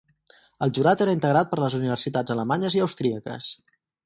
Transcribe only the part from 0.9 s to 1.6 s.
era integrat per